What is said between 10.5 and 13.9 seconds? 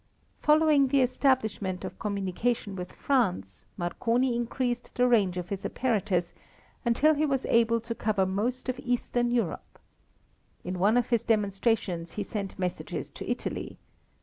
In one of his demonstrations he sent messages to Italy.